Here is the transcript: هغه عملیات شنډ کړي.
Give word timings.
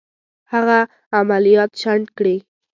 هغه 0.53 0.79
عملیات 1.19 1.71
شنډ 1.81 2.05
کړي. 2.17 2.37